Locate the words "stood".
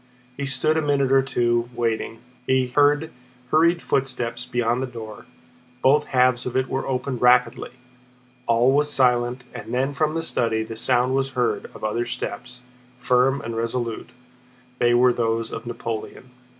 0.47-0.77